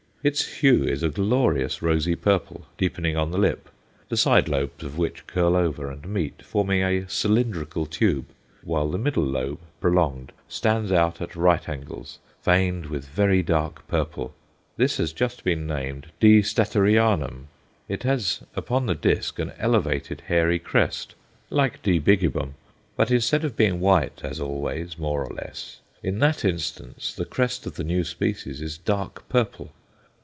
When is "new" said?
27.83-28.03